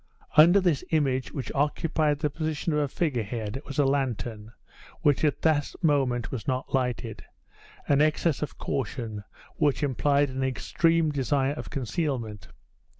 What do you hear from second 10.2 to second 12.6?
an extreme desire of concealment.